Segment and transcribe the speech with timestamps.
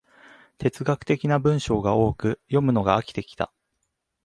[0.57, 3.53] 哲学的な文章が多く、読むのが飽きてきた